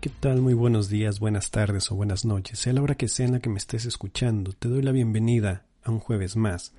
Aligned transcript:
¿Qué 0.00 0.08
tal? 0.08 0.40
Muy 0.40 0.54
buenos 0.54 0.88
días, 0.88 1.20
buenas 1.20 1.50
tardes 1.50 1.92
o 1.92 1.96
buenas 1.96 2.24
noches. 2.24 2.58
Sea 2.58 2.72
la 2.72 2.82
hora 2.82 2.94
que 2.94 3.08
sea 3.08 3.26
en 3.26 3.32
la 3.32 3.40
que 3.40 3.50
me 3.50 3.58
estés 3.58 3.84
escuchando, 3.84 4.52
te 4.52 4.68
doy 4.68 4.80
la 4.80 4.90
bienvenida 4.90 5.66
a 5.82 5.90
un 5.90 5.98
jueves 5.98 6.34
más 6.34 6.72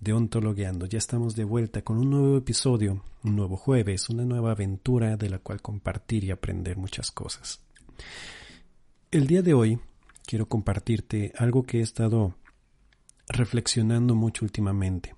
de 0.00 0.12
Ontologueando. 0.12 0.84
Ya 0.84 0.98
estamos 0.98 1.34
de 1.34 1.44
vuelta 1.44 1.82
con 1.82 1.96
un 1.96 2.10
nuevo 2.10 2.36
episodio, 2.36 3.02
un 3.24 3.36
nuevo 3.36 3.56
jueves, 3.56 4.10
una 4.10 4.24
nueva 4.24 4.50
aventura 4.50 5.16
de 5.16 5.30
la 5.30 5.38
cual 5.38 5.62
compartir 5.62 6.24
y 6.24 6.30
aprender 6.30 6.76
muchas 6.76 7.10
cosas. 7.10 7.62
El 9.10 9.26
día 9.26 9.40
de 9.40 9.54
hoy 9.54 9.80
quiero 10.26 10.46
compartirte 10.46 11.32
algo 11.38 11.62
que 11.62 11.78
he 11.78 11.82
estado 11.82 12.34
reflexionando 13.28 14.14
mucho 14.14 14.44
últimamente. 14.44 15.14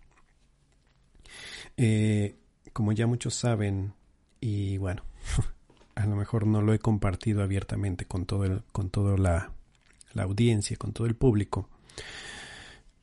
Eh, 1.76 2.36
como 2.72 2.92
ya 2.92 3.08
muchos 3.08 3.34
saben, 3.34 3.92
y 4.40 4.78
bueno, 4.78 5.02
a 6.00 6.06
lo 6.06 6.16
mejor 6.16 6.46
no 6.46 6.62
lo 6.62 6.72
he 6.72 6.78
compartido 6.78 7.42
abiertamente 7.42 8.06
con 8.06 8.24
todo 8.24 8.44
el, 8.44 8.62
con 8.72 8.88
toda 8.88 9.18
la, 9.18 9.52
la 10.14 10.22
audiencia, 10.22 10.76
con 10.76 10.92
todo 10.92 11.06
el 11.06 11.14
público. 11.14 11.68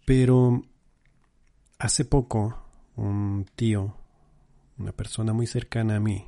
Pero 0.06 0.64
hace 1.78 2.06
poco 2.06 2.58
un 2.95 3.45
tío, 3.56 3.95
una 4.80 4.94
persona 4.94 5.31
muy 5.31 5.45
cercana 5.45 5.98
a 5.98 6.00
mí, 6.00 6.25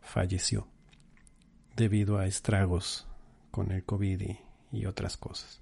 falleció 0.00 0.68
debido 1.76 2.18
a 2.18 2.26
estragos 2.26 3.06
con 3.50 3.70
el 3.72 3.84
COVID 3.84 4.20
y, 4.22 4.38
y 4.72 4.86
otras 4.86 5.18
cosas. 5.18 5.60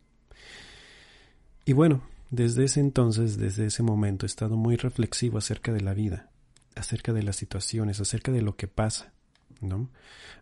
Y 1.65 1.73
bueno, 1.73 2.03
desde 2.31 2.65
ese 2.65 2.79
entonces, 2.79 3.39
desde 3.39 3.67
ese 3.67 3.83
momento, 3.83 4.25
he 4.25 4.29
estado 4.29 4.57
muy 4.57 4.77
reflexivo 4.77 5.39
acerca 5.39 5.73
de 5.73 5.81
la 5.81 5.95
vida, 5.95 6.31
acerca 6.77 7.13
de 7.13 7.25
las 7.25 7.37
situaciones, 7.37 8.01
acerca 8.01 8.31
de 8.31 8.43
lo 8.43 8.55
que 8.55 8.69
pasa. 8.69 9.14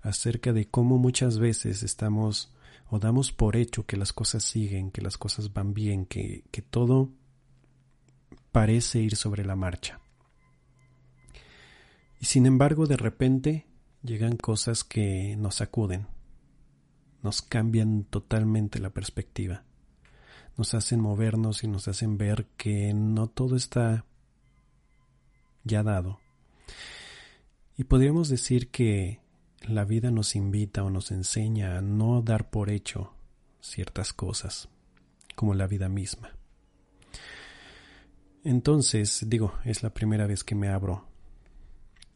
Acerca 0.02 0.52
de 0.52 0.68
cómo 0.68 0.98
muchas 0.98 1.38
veces 1.38 1.82
estamos 1.82 2.54
o 2.88 2.98
damos 2.98 3.32
por 3.32 3.56
hecho 3.56 3.86
que 3.86 3.96
las 3.96 4.12
cosas 4.12 4.44
siguen, 4.44 4.90
que 4.90 5.00
las 5.00 5.16
cosas 5.16 5.52
van 5.52 5.72
bien, 5.72 6.04
que, 6.04 6.44
que 6.50 6.60
todo 6.60 7.10
parece 8.52 9.00
ir 9.00 9.16
sobre 9.16 9.44
la 9.44 9.56
marcha. 9.56 9.98
Y 12.20 12.26
sin 12.26 12.46
embargo, 12.46 12.86
de 12.86 12.96
repente 12.96 13.66
llegan 14.02 14.36
cosas 14.36 14.84
que 14.84 15.36
nos 15.38 15.56
sacuden, 15.56 16.06
nos 17.22 17.42
cambian 17.42 18.04
totalmente 18.04 18.78
la 18.78 18.90
perspectiva, 18.90 19.64
nos 20.56 20.74
hacen 20.74 21.00
movernos 21.00 21.64
y 21.64 21.68
nos 21.68 21.88
hacen 21.88 22.18
ver 22.18 22.46
que 22.56 22.92
no 22.94 23.28
todo 23.28 23.56
está 23.56 24.04
ya 25.64 25.82
dado, 25.82 26.20
y 27.76 27.84
podríamos 27.84 28.28
decir 28.28 28.70
que 28.70 29.20
la 29.62 29.84
vida 29.84 30.10
nos 30.10 30.36
invita 30.36 30.82
o 30.84 30.90
nos 30.90 31.10
enseña 31.10 31.78
a 31.78 31.82
no 31.82 32.22
dar 32.22 32.50
por 32.50 32.70
hecho 32.70 33.14
ciertas 33.60 34.12
cosas, 34.12 34.68
como 35.34 35.54
la 35.54 35.66
vida 35.66 35.88
misma. 35.88 36.32
Entonces, 38.44 39.24
digo, 39.28 39.54
es 39.64 39.82
la 39.82 39.94
primera 39.94 40.26
vez 40.26 40.42
que 40.42 40.54
me 40.54 40.68
abro 40.68 41.06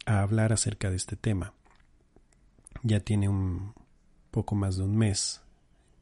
a 0.06 0.22
hablar 0.22 0.52
acerca 0.52 0.90
de 0.90 0.96
este 0.96 1.16
tema. 1.16 1.54
Ya 2.82 3.00
tiene 3.00 3.28
un 3.28 3.74
poco 4.30 4.54
más 4.54 4.76
de 4.76 4.84
un 4.84 4.96
mes 4.96 5.40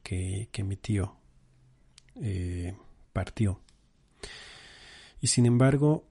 que, 0.03 0.49
que 0.51 0.65
mi 0.65 0.77
tío 0.77 1.17
eh, 2.17 2.75
partió. 3.13 3.61
Y 5.21 5.27
sin 5.27 5.47
embargo, 5.47 6.07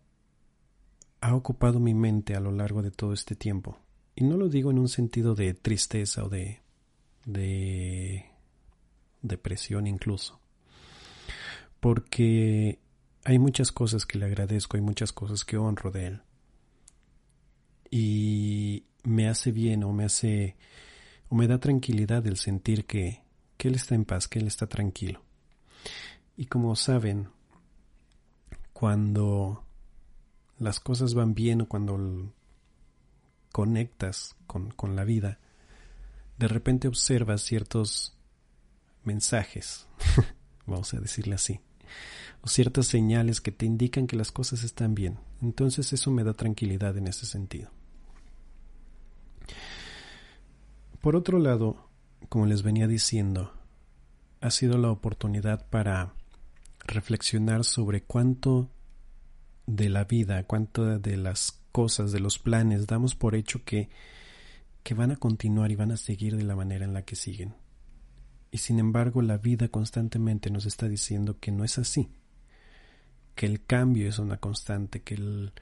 ha 1.24 1.36
ocupado 1.36 1.80
mi 1.80 1.94
mente 1.94 2.36
a 2.36 2.42
lo 2.42 2.52
largo 2.52 2.82
de 2.82 2.92
todo 2.92 3.14
este 3.14 3.38
tiempo. 3.38 3.80
Y 4.14 4.26
no 4.26 4.36
lo 4.36 4.50
digo 4.50 4.72
en 4.72 4.78
un 4.78 4.90
sentido 4.90 5.36
de 5.36 5.54
tristeza 5.54 6.26
o 6.26 6.30
de, 6.30 6.60
de 7.26 8.26
depresión 9.22 9.88
incluso. 9.88 10.42
Porque 11.80 12.78
hay 13.24 13.40
muchas 13.40 13.72
cosas 13.72 14.06
que 14.06 14.18
le 14.18 14.26
agradezco, 14.26 14.76
hay 14.76 14.84
muchas 14.84 15.14
cosas 15.14 15.46
que 15.46 15.56
honro 15.56 15.92
de 15.92 16.08
él. 16.08 16.22
Y 17.90 18.84
me 19.04 19.30
hace 19.30 19.54
bien 19.54 19.86
o 19.86 19.94
me 19.94 20.04
hace 20.04 20.58
o 21.30 21.36
me 21.36 21.48
da 21.48 21.58
tranquilidad 21.58 22.28
el 22.28 22.36
sentir 22.36 22.86
que, 22.86 23.22
que 23.56 23.70
él 23.70 23.76
está 23.76 23.96
en 23.96 24.04
paz, 24.04 24.28
que 24.28 24.40
él 24.40 24.48
está 24.48 24.68
tranquilo. 24.68 25.24
Y 26.36 26.48
como 26.48 26.76
saben, 26.76 27.30
cuando 28.74 29.64
las 30.64 30.80
cosas 30.80 31.14
van 31.14 31.34
bien 31.34 31.62
o 31.62 31.68
cuando 31.68 32.34
conectas 33.52 34.36
con, 34.48 34.72
con 34.72 34.96
la 34.96 35.04
vida, 35.04 35.40
de 36.38 36.48
repente 36.48 36.88
observas 36.88 37.42
ciertos 37.42 38.18
mensajes, 39.04 39.88
vamos 40.66 40.94
a 40.94 41.00
decirle 41.00 41.36
así, 41.36 41.60
o 42.42 42.48
ciertas 42.48 42.88
señales 42.88 43.42
que 43.42 43.52
te 43.52 43.66
indican 43.66 44.08
que 44.08 44.16
las 44.16 44.32
cosas 44.32 44.64
están 44.64 44.96
bien. 44.96 45.20
Entonces 45.42 45.94
eso 45.94 46.10
me 46.12 46.24
da 46.24 46.34
tranquilidad 46.34 46.98
en 46.98 47.08
ese 47.08 47.26
sentido. 47.26 47.70
Por 51.02 51.16
otro 51.16 51.38
lado, 51.38 51.90
como 52.30 52.46
les 52.46 52.64
venía 52.64 52.88
diciendo, 52.88 53.54
ha 54.42 54.52
sido 54.52 54.78
la 54.78 54.90
oportunidad 54.90 55.68
para 55.70 56.14
reflexionar 56.86 57.64
sobre 57.64 58.04
cuánto 58.04 58.70
de 59.66 59.90
la 59.90 60.04
vida, 60.04 60.44
cuánto 60.44 61.00
de 61.00 61.18
las 61.18 61.60
cosas, 61.72 62.12
de 62.12 62.20
los 62.20 62.40
planes, 62.40 62.88
damos 62.88 63.16
por 63.16 63.36
hecho 63.36 63.64
que, 63.64 63.90
que 64.84 64.94
van 64.94 65.12
a 65.12 65.16
continuar 65.16 65.72
y 65.72 65.76
van 65.76 65.92
a 65.92 65.98
seguir 65.98 66.36
de 66.36 66.44
la 66.44 66.56
manera 66.56 66.86
en 66.86 66.94
la 66.94 67.04
que 67.04 67.16
siguen. 67.16 67.56
Y 68.52 68.60
sin 68.60 68.80
embargo 68.80 69.22
la 69.22 69.38
vida 69.38 69.68
constantemente 69.70 70.52
nos 70.52 70.66
está 70.66 70.88
diciendo 70.88 71.40
que 71.40 71.52
no 71.52 71.64
es 71.64 71.78
así, 71.78 72.10
que 73.36 73.48
el 73.48 73.66
cambio 73.66 74.08
es 74.08 74.20
una 74.20 74.38
constante, 74.38 75.02
que 75.02 75.16
el, 75.16 75.54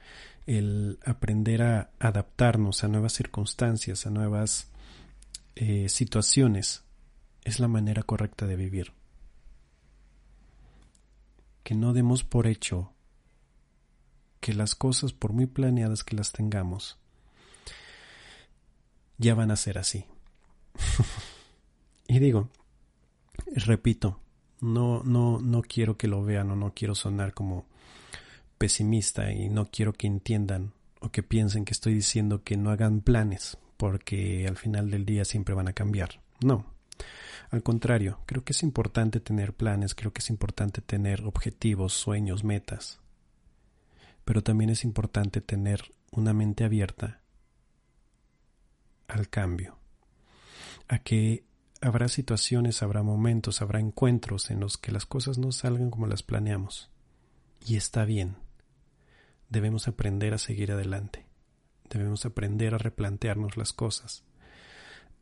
el 0.46 0.98
aprender 1.04 1.62
a 1.62 1.90
adaptarnos 1.98 2.84
a 2.84 2.88
nuevas 2.88 3.14
circunstancias, 3.14 4.06
a 4.06 4.10
nuevas 4.10 4.70
eh, 5.54 5.88
situaciones, 5.88 6.84
es 7.44 7.60
la 7.60 7.68
manera 7.68 8.02
correcta 8.02 8.46
de 8.46 8.56
vivir. 8.56 8.92
Que 11.62 11.74
no 11.74 11.92
demos 11.92 12.24
por 12.24 12.46
hecho 12.46 12.91
que 14.42 14.52
las 14.52 14.74
cosas, 14.74 15.12
por 15.12 15.32
muy 15.32 15.46
planeadas 15.46 16.02
que 16.02 16.16
las 16.16 16.32
tengamos, 16.32 16.98
ya 19.16 19.36
van 19.36 19.52
a 19.52 19.56
ser 19.56 19.78
así. 19.78 20.04
y 22.08 22.18
digo, 22.18 22.48
repito, 23.54 24.18
no, 24.60 25.04
no, 25.04 25.38
no 25.38 25.62
quiero 25.62 25.96
que 25.96 26.08
lo 26.08 26.24
vean 26.24 26.50
o 26.50 26.56
no 26.56 26.74
quiero 26.74 26.96
sonar 26.96 27.34
como 27.34 27.66
pesimista 28.58 29.30
y 29.32 29.48
no 29.48 29.70
quiero 29.70 29.92
que 29.92 30.08
entiendan 30.08 30.72
o 30.98 31.10
que 31.10 31.22
piensen 31.22 31.64
que 31.64 31.72
estoy 31.72 31.94
diciendo 31.94 32.42
que 32.42 32.56
no 32.56 32.70
hagan 32.70 33.00
planes 33.00 33.58
porque 33.76 34.44
al 34.48 34.56
final 34.56 34.90
del 34.90 35.04
día 35.04 35.24
siempre 35.24 35.54
van 35.54 35.68
a 35.68 35.72
cambiar. 35.72 36.20
No. 36.40 36.66
Al 37.50 37.62
contrario, 37.62 38.18
creo 38.26 38.42
que 38.42 38.54
es 38.54 38.64
importante 38.64 39.20
tener 39.20 39.52
planes, 39.52 39.94
creo 39.94 40.12
que 40.12 40.20
es 40.20 40.30
importante 40.30 40.80
tener 40.80 41.22
objetivos, 41.26 41.92
sueños, 41.92 42.42
metas 42.42 43.01
pero 44.24 44.42
también 44.42 44.70
es 44.70 44.84
importante 44.84 45.40
tener 45.40 45.94
una 46.10 46.32
mente 46.32 46.64
abierta 46.64 47.20
al 49.08 49.28
cambio, 49.28 49.78
a 50.88 50.98
que 50.98 51.44
habrá 51.80 52.08
situaciones, 52.08 52.82
habrá 52.82 53.02
momentos, 53.02 53.60
habrá 53.60 53.80
encuentros 53.80 54.50
en 54.50 54.60
los 54.60 54.78
que 54.78 54.92
las 54.92 55.04
cosas 55.06 55.38
no 55.38 55.52
salgan 55.52 55.90
como 55.90 56.06
las 56.06 56.22
planeamos. 56.22 56.90
Y 57.66 57.76
está 57.76 58.04
bien. 58.04 58.36
Debemos 59.48 59.88
aprender 59.88 60.32
a 60.34 60.38
seguir 60.38 60.72
adelante. 60.72 61.26
Debemos 61.90 62.24
aprender 62.24 62.74
a 62.74 62.78
replantearnos 62.78 63.56
las 63.56 63.72
cosas, 63.72 64.24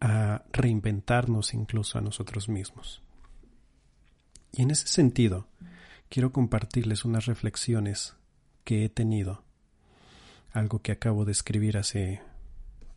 a 0.00 0.44
reinventarnos 0.52 1.52
incluso 1.52 1.98
a 1.98 2.00
nosotros 2.00 2.48
mismos. 2.48 3.02
Y 4.52 4.62
en 4.62 4.70
ese 4.70 4.86
sentido, 4.86 5.48
quiero 6.08 6.32
compartirles 6.32 7.04
unas 7.04 7.26
reflexiones 7.26 8.14
que 8.64 8.84
he 8.84 8.88
tenido, 8.88 9.44
algo 10.52 10.80
que 10.80 10.92
acabo 10.92 11.24
de 11.24 11.32
escribir 11.32 11.76
hace, 11.76 12.22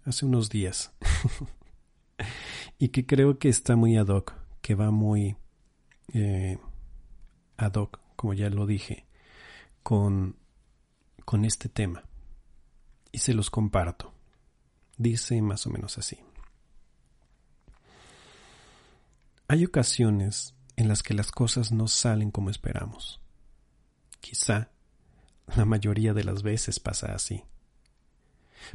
hace 0.06 0.26
unos 0.26 0.50
días, 0.50 0.92
y 2.80 2.90
que 2.90 3.06
creo 3.06 3.40
que 3.40 3.50
está 3.50 3.76
muy 3.76 3.98
ad 3.98 4.08
hoc, 4.08 4.34
que 4.62 4.76
va 4.76 4.92
muy 4.92 5.38
eh, 6.14 6.58
ad 7.58 7.74
hoc, 7.74 8.00
como 8.16 8.34
ya 8.34 8.50
lo 8.50 8.66
dije, 8.66 9.06
con, 9.82 10.38
con 11.26 11.46
este 11.46 11.70
tema. 11.70 12.04
Y 13.12 13.20
se 13.20 13.34
los 13.34 13.50
comparto. 13.50 14.14
Dice 14.98 15.42
más 15.42 15.68
o 15.68 15.70
menos 15.70 15.98
así. 15.98 16.18
Hay 19.48 19.66
ocasiones 19.66 20.56
en 20.76 20.88
las 20.88 21.04
que 21.04 21.14
las 21.14 21.32
cosas 21.32 21.72
no 21.72 21.88
salen 21.88 22.32
como 22.32 22.50
esperamos. 22.50 23.20
Quizá 24.20 24.73
la 25.56 25.66
mayoría 25.66 26.14
de 26.14 26.24
las 26.24 26.44
veces 26.44 26.80
pasa 26.80 27.14
así. 27.14 27.44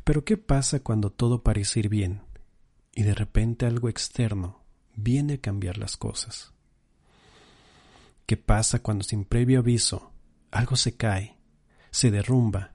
Pero 0.05 0.25
¿qué 0.25 0.37
pasa 0.37 0.81
cuando 0.81 1.11
todo 1.11 1.43
parece 1.43 1.81
ir 1.81 1.89
bien 1.89 2.23
y 2.95 3.03
de 3.03 3.15
repente 3.15 3.67
algo 3.67 3.89
externo 3.89 4.63
viene 4.95 5.35
a 5.35 5.41
cambiar 5.41 5.79
las 5.79 5.97
cosas? 5.97 6.53
¿Qué 8.27 8.37
pasa 8.37 8.81
cuando 8.81 9.05
sin 9.05 9.25
previo 9.25 9.61
aviso 9.61 10.13
algo 10.51 10.77
se 10.77 10.97
cae, 10.97 11.39
se 11.91 12.11
derrumba 12.11 12.75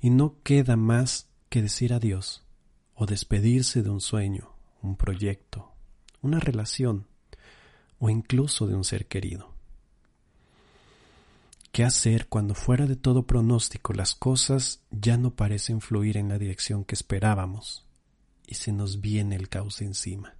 y 0.00 0.10
no 0.10 0.42
queda 0.42 0.76
más 0.76 1.28
que 1.48 1.62
decir 1.62 1.92
adiós 1.92 2.44
o 2.94 3.06
despedirse 3.06 3.82
de 3.82 3.90
un 3.90 4.00
sueño, 4.00 4.54
un 4.82 4.96
proyecto, 4.96 5.74
una 6.22 6.40
relación 6.40 7.08
o 7.98 8.08
incluso 8.08 8.66
de 8.66 8.74
un 8.74 8.84
ser 8.84 9.06
querido? 9.06 9.55
¿Qué 11.76 11.84
hacer 11.84 12.28
cuando 12.28 12.54
fuera 12.54 12.86
de 12.86 12.96
todo 12.96 13.26
pronóstico 13.26 13.92
las 13.92 14.14
cosas 14.14 14.80
ya 14.90 15.18
no 15.18 15.36
parecen 15.36 15.82
fluir 15.82 16.16
en 16.16 16.30
la 16.30 16.38
dirección 16.38 16.86
que 16.86 16.94
esperábamos 16.94 17.86
y 18.46 18.54
se 18.54 18.72
nos 18.72 19.02
viene 19.02 19.36
el 19.36 19.50
caos 19.50 19.82
encima? 19.82 20.36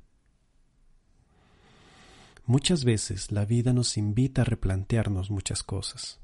Muchas 2.47 2.85
veces 2.85 3.33
la 3.33 3.45
vida 3.45 3.75
nos 3.75 3.99
invita 3.99 4.41
a 4.41 4.45
replantearnos 4.47 5.31
muchas 5.31 5.63
cosas. 5.63 6.21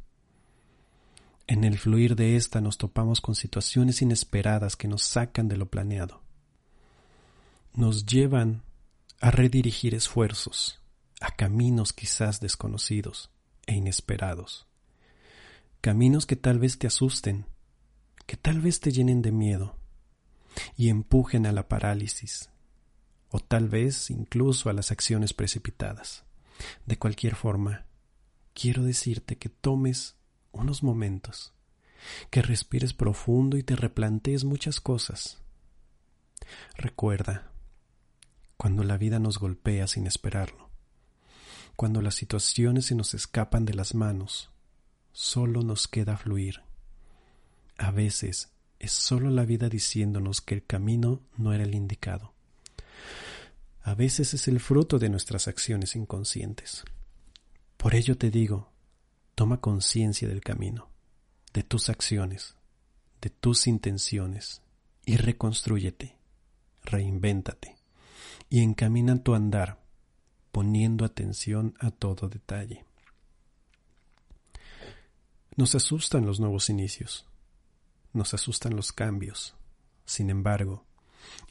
En 1.46 1.64
el 1.64 1.76
fluir 1.76 2.16
de 2.16 2.36
esta 2.36 2.62
nos 2.62 2.78
topamos 2.78 3.20
con 3.20 3.34
situaciones 3.34 4.00
inesperadas 4.00 4.76
que 4.76 4.88
nos 4.88 5.02
sacan 5.02 5.46
de 5.46 5.58
lo 5.58 5.66
planeado. 5.66 6.22
Nos 7.74 8.06
llevan 8.06 8.62
a 9.20 9.30
redirigir 9.30 9.94
esfuerzos 9.94 10.80
a 11.20 11.32
caminos 11.32 11.92
quizás 11.92 12.40
desconocidos 12.40 13.30
e 13.66 13.74
inesperados 13.74 14.71
caminos 15.82 16.26
que 16.26 16.36
tal 16.36 16.60
vez 16.60 16.78
te 16.78 16.86
asusten, 16.86 17.44
que 18.26 18.36
tal 18.36 18.60
vez 18.60 18.78
te 18.78 18.92
llenen 18.92 19.20
de 19.20 19.32
miedo 19.32 19.76
y 20.76 20.90
empujen 20.90 21.44
a 21.44 21.50
la 21.50 21.68
parálisis, 21.68 22.50
o 23.30 23.40
tal 23.40 23.68
vez 23.68 24.08
incluso 24.08 24.70
a 24.70 24.74
las 24.74 24.92
acciones 24.92 25.34
precipitadas. 25.34 26.24
De 26.86 26.96
cualquier 26.98 27.34
forma, 27.34 27.84
quiero 28.54 28.84
decirte 28.84 29.38
que 29.38 29.48
tomes 29.48 30.14
unos 30.52 30.84
momentos, 30.84 31.52
que 32.30 32.42
respires 32.42 32.92
profundo 32.94 33.56
y 33.56 33.64
te 33.64 33.74
replantees 33.74 34.44
muchas 34.44 34.80
cosas. 34.80 35.42
Recuerda, 36.76 37.50
cuando 38.56 38.84
la 38.84 38.98
vida 38.98 39.18
nos 39.18 39.38
golpea 39.38 39.88
sin 39.88 40.06
esperarlo, 40.06 40.70
cuando 41.74 42.02
las 42.02 42.14
situaciones 42.14 42.86
se 42.86 42.94
nos 42.94 43.14
escapan 43.14 43.64
de 43.64 43.74
las 43.74 43.96
manos, 43.96 44.51
solo 45.12 45.62
nos 45.62 45.88
queda 45.88 46.16
fluir. 46.16 46.62
A 47.78 47.90
veces 47.90 48.52
es 48.78 48.92
solo 48.92 49.30
la 49.30 49.44
vida 49.44 49.68
diciéndonos 49.68 50.40
que 50.40 50.54
el 50.54 50.64
camino 50.64 51.20
no 51.36 51.52
era 51.52 51.64
el 51.64 51.74
indicado. 51.74 52.32
A 53.82 53.94
veces 53.94 54.34
es 54.34 54.48
el 54.48 54.60
fruto 54.60 54.98
de 54.98 55.08
nuestras 55.08 55.48
acciones 55.48 55.96
inconscientes. 55.96 56.84
Por 57.76 57.94
ello 57.94 58.16
te 58.16 58.30
digo, 58.30 58.70
toma 59.34 59.60
conciencia 59.60 60.28
del 60.28 60.40
camino, 60.40 60.88
de 61.52 61.62
tus 61.62 61.88
acciones, 61.88 62.56
de 63.20 63.30
tus 63.30 63.66
intenciones, 63.66 64.62
y 65.04 65.16
reconstrúyete, 65.16 66.16
reinvéntate, 66.84 67.76
y 68.48 68.60
encamina 68.60 69.20
tu 69.22 69.34
andar, 69.34 69.82
poniendo 70.52 71.04
atención 71.04 71.74
a 71.80 71.90
todo 71.90 72.28
detalle. 72.28 72.84
Nos 75.54 75.74
asustan 75.74 76.24
los 76.24 76.40
nuevos 76.40 76.70
inicios, 76.70 77.26
nos 78.14 78.32
asustan 78.32 78.74
los 78.74 78.90
cambios. 78.90 79.54
Sin 80.06 80.30
embargo, 80.30 80.86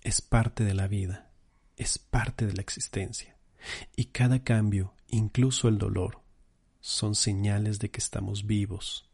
es 0.02 0.22
parte 0.22 0.64
de 0.64 0.74
la 0.74 0.88
vida, 0.88 1.32
es 1.78 2.00
parte 2.00 2.48
de 2.48 2.54
la 2.54 2.64
existencia. 2.64 3.38
Y 3.96 4.06
cada 4.06 4.44
cambio, 4.44 4.96
incluso 5.08 5.68
el 5.68 5.78
dolor, 5.78 6.24
son 6.80 7.14
señales 7.14 7.78
de 7.78 7.92
que 7.92 8.00
estamos 8.00 8.48
vivos. 8.48 9.08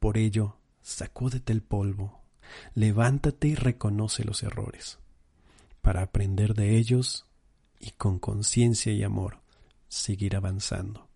Por 0.00 0.18
ello, 0.18 0.58
sacúdete 0.82 1.52
el 1.52 1.62
polvo, 1.62 2.22
levántate 2.74 3.46
y 3.46 3.54
reconoce 3.54 4.24
los 4.24 4.42
errores, 4.42 4.98
para 5.80 6.02
aprender 6.02 6.54
de 6.54 6.76
ellos 6.76 7.26
y 7.78 7.92
con 7.92 8.18
conciencia 8.18 8.92
y 8.92 9.04
amor 9.04 9.42
seguir 9.86 10.34
avanzando 10.34 11.11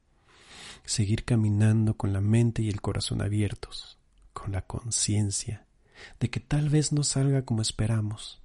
seguir 0.87 1.25
caminando 1.25 1.97
con 1.97 2.13
la 2.13 2.21
mente 2.21 2.63
y 2.63 2.69
el 2.69 2.81
corazón 2.81 3.21
abiertos, 3.21 3.99
con 4.33 4.53
la 4.53 4.63
conciencia 4.63 5.67
de 6.21 6.31
que 6.31 6.41
tal 6.41 6.71
vez 6.71 6.93
no 6.93 7.03
salga 7.03 7.45
como 7.45 7.63
esperamos, 7.63 8.41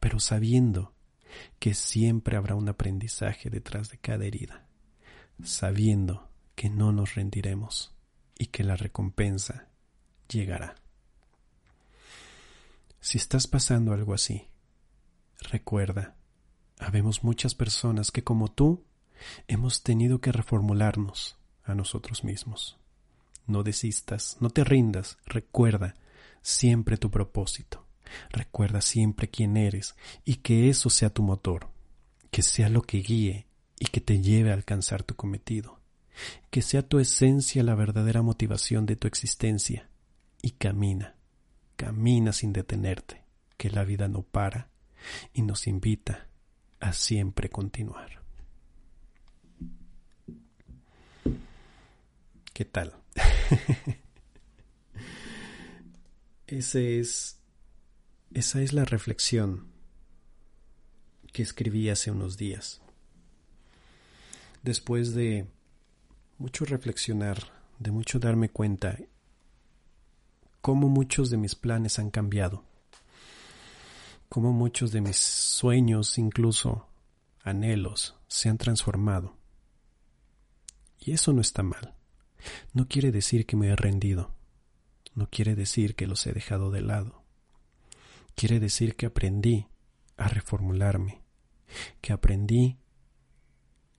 pero 0.00 0.20
sabiendo 0.20 0.92
que 1.58 1.74
siempre 1.74 2.36
habrá 2.36 2.54
un 2.54 2.68
aprendizaje 2.68 3.50
detrás 3.50 3.90
de 3.90 3.98
cada 3.98 4.24
herida, 4.24 4.66
sabiendo 5.42 6.28
que 6.54 6.68
no 6.70 6.92
nos 6.92 7.14
rendiremos 7.14 7.94
y 8.38 8.46
que 8.46 8.64
la 8.64 8.76
recompensa 8.76 9.68
llegará. 10.28 10.74
Si 13.00 13.18
estás 13.18 13.46
pasando 13.46 13.92
algo 13.92 14.14
así, 14.14 14.48
recuerda, 15.40 16.16
habemos 16.78 17.22
muchas 17.22 17.54
personas 17.54 18.10
que 18.10 18.24
como 18.24 18.50
tú 18.50 18.84
hemos 19.46 19.82
tenido 19.82 20.20
que 20.20 20.32
reformularnos, 20.32 21.36
a 21.64 21.74
nosotros 21.74 22.24
mismos. 22.24 22.78
No 23.46 23.62
desistas, 23.62 24.36
no 24.40 24.50
te 24.50 24.64
rindas, 24.64 25.18
recuerda 25.26 25.94
siempre 26.42 26.96
tu 26.96 27.10
propósito, 27.10 27.86
recuerda 28.30 28.80
siempre 28.80 29.28
quién 29.28 29.56
eres 29.56 29.94
y 30.24 30.36
que 30.36 30.68
eso 30.68 30.90
sea 30.90 31.10
tu 31.10 31.22
motor, 31.22 31.68
que 32.30 32.42
sea 32.42 32.68
lo 32.68 32.82
que 32.82 32.98
guíe 32.98 33.46
y 33.78 33.86
que 33.86 34.00
te 34.00 34.20
lleve 34.20 34.50
a 34.50 34.54
alcanzar 34.54 35.02
tu 35.02 35.14
cometido, 35.14 35.80
que 36.50 36.62
sea 36.62 36.86
tu 36.86 36.98
esencia 36.98 37.62
la 37.62 37.74
verdadera 37.74 38.22
motivación 38.22 38.86
de 38.86 38.96
tu 38.96 39.08
existencia 39.08 39.88
y 40.42 40.52
camina, 40.52 41.16
camina 41.76 42.32
sin 42.32 42.52
detenerte, 42.52 43.24
que 43.56 43.70
la 43.70 43.84
vida 43.84 44.08
no 44.08 44.22
para 44.22 44.68
y 45.32 45.42
nos 45.42 45.66
invita 45.66 46.28
a 46.80 46.92
siempre 46.92 47.48
continuar. 47.48 48.23
¿Qué 52.54 52.64
tal? 52.64 52.94
Ese 56.46 57.00
es, 57.00 57.40
esa 58.32 58.62
es 58.62 58.72
la 58.72 58.84
reflexión 58.84 59.72
que 61.32 61.42
escribí 61.42 61.90
hace 61.90 62.12
unos 62.12 62.36
días. 62.36 62.80
Después 64.62 65.14
de 65.14 65.48
mucho 66.38 66.64
reflexionar, 66.64 67.38
de 67.80 67.90
mucho 67.90 68.20
darme 68.20 68.48
cuenta 68.48 69.00
cómo 70.60 70.88
muchos 70.88 71.30
de 71.30 71.38
mis 71.38 71.56
planes 71.56 71.98
han 71.98 72.10
cambiado, 72.12 72.62
cómo 74.28 74.52
muchos 74.52 74.92
de 74.92 75.00
mis 75.00 75.16
sueños, 75.16 76.18
incluso 76.18 76.86
anhelos, 77.42 78.14
se 78.28 78.48
han 78.48 78.58
transformado. 78.58 79.36
Y 81.00 81.10
eso 81.10 81.32
no 81.32 81.40
está 81.40 81.64
mal. 81.64 81.93
No 82.72 82.88
quiere 82.88 83.12
decir 83.12 83.46
que 83.46 83.56
me 83.56 83.68
he 83.68 83.76
rendido. 83.76 84.34
no 85.14 85.28
quiere 85.30 85.54
decir 85.54 85.94
que 85.94 86.08
los 86.08 86.26
he 86.26 86.32
dejado 86.32 86.72
de 86.72 86.80
lado. 86.80 87.22
Quiere 88.34 88.58
decir 88.58 88.96
que 88.96 89.06
aprendí 89.06 89.68
a 90.16 90.26
reformularme, 90.26 91.22
que 92.00 92.12
aprendí 92.12 92.78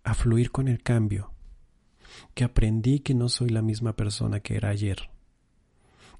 a 0.04 0.14
fluir 0.14 0.52
con 0.52 0.68
el 0.68 0.84
cambio, 0.84 1.34
que 2.34 2.44
aprendí 2.44 3.00
que 3.00 3.14
no 3.14 3.30
soy 3.30 3.50
la 3.50 3.62
misma 3.62 3.96
persona 3.96 4.42
que 4.42 4.56
era 4.56 4.70
ayer 4.70 5.10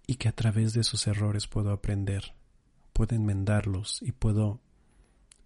y 0.08 0.16
que 0.16 0.28
a 0.30 0.32
través 0.32 0.74
de 0.74 0.82
esos 0.82 1.08
errores 1.08 1.48
puedo 1.48 1.72
aprender, 1.72 2.36
puedo 2.94 3.16
enmendarlos 3.16 4.02
y 4.02 4.12
puedo 4.12 4.62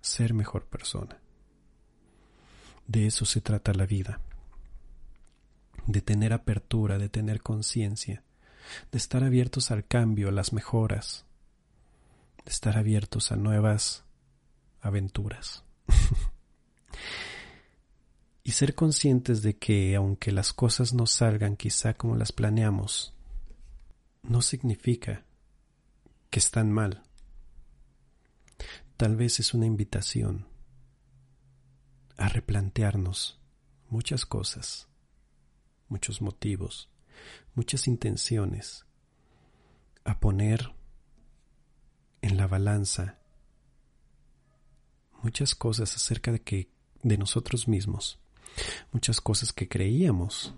ser 0.01 0.33
mejor 0.33 0.67
persona. 0.67 1.21
De 2.87 3.05
eso 3.07 3.25
se 3.25 3.41
trata 3.41 3.73
la 3.73 3.85
vida, 3.85 4.21
de 5.91 6.01
tener 6.01 6.33
apertura, 6.33 6.99
de 6.99 7.09
tener 7.09 7.41
conciencia, 7.41 8.23
de 8.91 8.97
estar 8.97 9.23
abiertos 9.23 9.71
al 9.71 9.85
cambio, 9.85 10.29
a 10.29 10.31
las 10.31 10.53
mejoras, 10.53 11.25
de 12.45 12.51
estar 12.51 12.77
abiertos 12.77 13.31
a 13.31 13.35
nuevas 13.35 14.03
aventuras. 14.81 15.63
y 18.43 18.51
ser 18.51 18.75
conscientes 18.75 19.41
de 19.41 19.57
que 19.57 19.95
aunque 19.95 20.31
las 20.31 20.53
cosas 20.53 20.93
no 20.93 21.07
salgan 21.07 21.57
quizá 21.57 21.95
como 21.95 22.15
las 22.15 22.31
planeamos, 22.31 23.15
no 24.21 24.43
significa 24.43 25.25
que 26.29 26.39
están 26.39 26.71
mal. 26.71 27.01
Tal 28.95 29.15
vez 29.15 29.39
es 29.39 29.55
una 29.55 29.65
invitación 29.65 30.47
a 32.17 32.29
replantearnos 32.29 33.39
muchas 33.87 34.25
cosas, 34.25 34.88
muchos 35.89 36.21
motivos, 36.21 36.89
muchas 37.55 37.87
intenciones, 37.87 38.85
a 40.05 40.19
poner 40.19 40.73
en 42.21 42.37
la 42.37 42.47
balanza 42.47 43.19
muchas 45.21 45.55
cosas 45.55 45.95
acerca 45.95 46.31
de 46.31 46.41
que 46.41 46.69
de 47.03 47.17
nosotros 47.17 47.67
mismos, 47.67 48.19
muchas 48.91 49.21
cosas 49.21 49.53
que 49.53 49.67
creíamos 49.67 50.55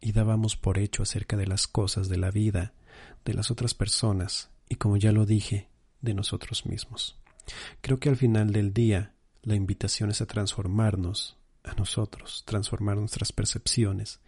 y 0.00 0.12
dábamos 0.12 0.56
por 0.56 0.78
hecho 0.78 1.02
acerca 1.02 1.36
de 1.36 1.46
las 1.46 1.66
cosas 1.66 2.08
de 2.08 2.18
la 2.18 2.30
vida, 2.30 2.74
de 3.24 3.34
las 3.34 3.50
otras 3.50 3.74
personas 3.74 4.50
y 4.68 4.76
como 4.76 4.96
ya 4.96 5.12
lo 5.12 5.26
dije, 5.26 5.68
de 6.00 6.14
nosotros 6.14 6.66
mismos. 6.66 7.18
Creo 7.80 7.98
que 7.98 8.08
al 8.08 8.16
final 8.16 8.52
del 8.52 8.72
día 8.72 9.14
la 9.42 9.54
invitación 9.54 10.10
es 10.10 10.20
a 10.20 10.26
transformarnos 10.26 11.36
a 11.66 11.74
nosotros, 11.74 12.44
transformar 12.46 12.96
nuestras 12.96 13.32
percepciones, 13.32 14.20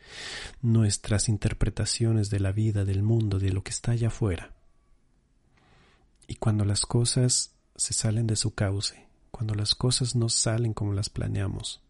nuestras 0.61 1.29
interpretaciones 1.29 2.31
de 2.31 2.41
la 2.41 2.53
vida, 2.53 2.85
del 2.85 3.03
mundo, 3.03 3.39
de 3.39 3.53
lo 3.53 3.63
que 3.63 3.71
está 3.71 3.93
allá 3.93 4.09
afuera. 4.09 4.55
Y 6.27 6.35
cuando 6.35 6.65
las 6.65 6.85
cosas 6.85 7.55
se 7.77 7.95
salen 7.95 8.27
de 8.27 8.37
su 8.37 8.55
cauce, 8.55 9.09
cuando 9.31 9.55
las 9.55 9.75
cosas 9.75 10.17
no 10.17 10.29
salen 10.29 10.75
como 10.75 10.93
las 10.93 11.11
planeamos, 11.11 11.81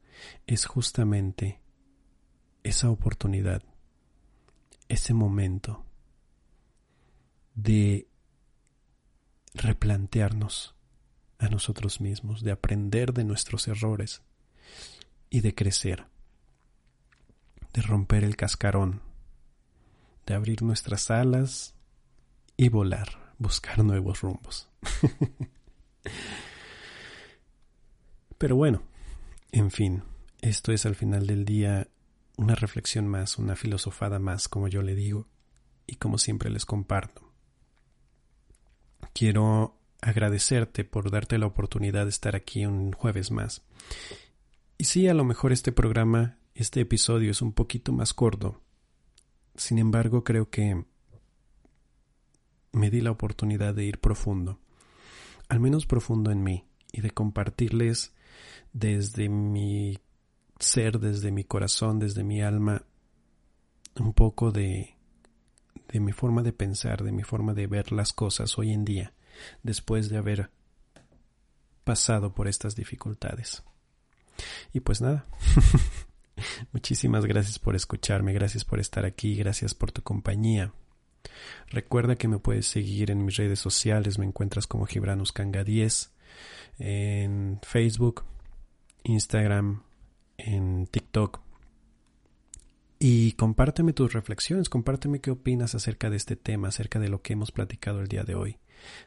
es 0.47 0.67
justamente 0.67 1.61
esa 2.63 2.91
oportunidad, 2.91 3.63
ese 4.89 5.15
momento 5.15 5.85
de 7.55 8.07
replantearnos 9.55 10.75
a 11.39 11.49
nosotros 11.49 12.01
mismos, 12.01 12.43
de 12.43 12.53
aprender 12.53 13.15
de 13.15 13.25
nuestros 13.25 13.67
errores 13.67 14.23
y 15.31 15.41
de 15.41 15.55
crecer, 15.55 16.07
de 17.73 17.83
romper 17.83 18.25
el 18.25 18.37
cascarón, 18.37 19.03
de 20.27 20.35
abrir 20.35 20.63
nuestras 20.63 21.11
alas 21.11 21.75
y 22.57 22.69
volar, 22.69 23.35
buscar 23.39 23.85
nuevos 23.85 24.21
rumbos. 24.21 24.69
Pero 28.39 28.57
bueno, 28.57 28.83
en 29.53 29.71
fin, 29.71 30.03
esto 30.41 30.73
es 30.73 30.87
al 30.87 30.95
final 30.95 31.27
del 31.27 31.45
día 31.45 31.89
una 32.37 32.55
reflexión 32.55 33.09
más, 33.09 33.39
una 33.39 33.57
filosofada 33.57 34.19
más, 34.19 34.49
como 34.49 34.69
yo 34.69 34.83
le 34.83 34.95
digo, 34.95 35.27
y 35.87 35.97
como 35.97 36.19
siempre 36.19 36.51
les 36.51 36.65
comparto. 36.65 37.33
Quiero 39.13 39.77
agradecerte 40.01 40.85
por 40.85 41.11
darte 41.11 41.39
la 41.39 41.47
oportunidad 41.47 42.05
de 42.05 42.11
estar 42.11 42.37
aquí 42.37 42.65
un 42.65 42.93
jueves 42.93 43.33
más. 43.33 43.63
Y 44.81 44.85
sí, 44.85 45.09
a 45.09 45.15
lo 45.15 45.25
mejor 45.25 45.51
este 45.51 45.73
programa, 45.73 46.39
este 46.55 46.81
episodio 46.81 47.33
es 47.33 47.43
un 47.43 47.53
poquito 47.53 47.93
más 47.93 48.15
corto. 48.15 48.63
Sin 49.57 49.77
embargo, 49.79 50.23
creo 50.23 50.51
que 50.51 50.85
me 52.71 52.89
di 52.89 53.01
la 53.01 53.11
oportunidad 53.11 53.75
de 53.75 53.85
ir 53.85 53.99
profundo, 53.99 54.61
al 55.49 55.59
menos 55.59 55.85
profundo 55.85 56.31
en 56.31 56.45
mí, 56.45 56.65
y 56.93 57.01
de 57.01 57.11
compartirles 57.11 58.15
desde 58.73 59.29
mi 59.29 59.99
ser, 60.61 61.01
desde 61.01 61.33
mi 61.33 61.43
corazón, 61.43 61.99
desde 61.99 62.23
mi 62.23 62.41
alma, 62.41 62.85
un 63.97 64.13
poco 64.13 64.53
de, 64.53 64.97
de 65.89 65.99
mi 65.99 66.13
forma 66.13 66.45
de 66.45 66.53
pensar, 66.53 67.03
de 67.03 67.11
mi 67.11 67.25
forma 67.25 67.53
de 67.53 67.67
ver 67.67 67.91
las 67.91 68.13
cosas 68.13 68.57
hoy 68.59 68.73
en 68.73 68.85
día, 68.85 69.13
después 69.65 70.09
de 70.09 70.19
haber 70.19 70.53
pasado 71.83 72.33
por 72.33 72.47
estas 72.47 72.77
dificultades. 72.77 73.65
Y 74.73 74.81
pues 74.81 75.01
nada, 75.01 75.27
muchísimas 76.73 77.27
gracias 77.27 77.59
por 77.59 77.77
escucharme, 77.77 78.33
gracias 78.33 78.65
por 78.65 78.81
estar 78.81 79.05
aquí, 79.05 79.37
gracias 79.37 79.75
por 79.75 79.93
tu 79.93 80.03
compañía. 80.03 80.73
Recuerda 81.69 82.17
que 82.17 82.29
me 82.29 82.39
puedes 82.39 82.67
seguir 82.67 83.11
en 83.11 83.25
mis 83.25 83.37
redes 83.37 83.59
sociales, 83.59 84.19
me 84.19 84.27
encuentras 84.27 84.67
como 84.67 84.87
Gibranus 84.87 85.33
Kanga 85.33 85.65
10 85.65 86.13
en 86.79 87.61
Facebook, 87.63 88.25
Instagram, 89.05 89.83
en 90.37 90.87
TikTok. 90.87 91.41
Y 93.01 93.33
compárteme 93.33 93.93
tus 93.93 94.13
reflexiones, 94.13 94.69
compárteme 94.69 95.21
qué 95.21 95.31
opinas 95.31 95.75
acerca 95.75 96.11
de 96.11 96.17
este 96.17 96.35
tema, 96.35 96.69
acerca 96.69 96.99
de 96.99 97.09
lo 97.09 97.23
que 97.23 97.35
hemos 97.35 97.53
platicado 97.53 98.01
el 98.01 98.09
día 98.09 98.25
de 98.25 98.35
hoy. 98.35 98.59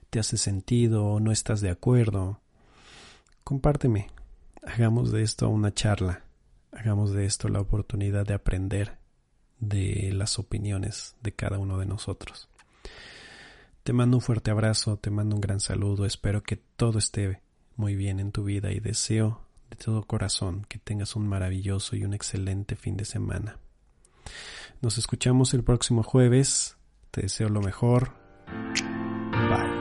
¿Te 0.10 0.20
hace 0.20 0.38
sentido 0.38 1.20
no 1.20 1.32
estás 1.32 1.62
de 1.62 1.70
acuerdo? 1.70 2.42
Compárteme. 3.44 4.08
Hagamos 4.64 5.12
de 5.12 5.24
esto 5.24 5.50
una 5.50 5.74
charla. 5.74 6.24
Hagamos 6.72 7.12
de 7.12 7.26
esto 7.26 7.50
la 7.50 7.60
oportunidad 7.60 8.26
de 8.26 8.34
aprender 8.34 8.98
de 9.60 10.12
las 10.14 10.40
opiniones 10.40 11.16
de 11.22 11.34
cada 11.34 11.58
uno 11.58 11.78
de 11.78 11.86
nosotros. 11.86 12.50
Te 13.84 13.94
mando 13.94 14.18
un 14.18 14.22
fuerte 14.22 14.52
abrazo, 14.52 14.98
te 14.98 15.10
mando 15.10 15.36
un 15.36 15.42
gran 15.42 15.60
saludo, 15.60 16.06
espero 16.06 16.44
que 16.44 16.56
todo 16.56 17.00
esté 17.00 17.42
muy 17.76 17.96
bien 17.96 18.20
en 18.20 18.32
tu 18.32 18.44
vida 18.44 18.72
y 18.72 18.80
deseo 18.80 19.42
de 19.70 19.78
todo 19.78 20.04
corazón 20.04 20.66
que 20.70 20.78
tengas 20.78 21.16
un 21.16 21.28
maravilloso 21.28 21.96
y 21.96 22.04
un 22.04 22.14
excelente 22.14 22.76
fin 22.76 22.96
de 22.96 23.06
semana. 23.06 23.58
Nos 24.82 24.98
escuchamos 24.98 25.54
el 25.54 25.64
próximo 25.64 26.04
jueves. 26.04 26.78
Te 27.12 27.22
deseo 27.22 27.50
lo 27.50 27.62
mejor. 27.62 28.14
Bye. 29.50 29.81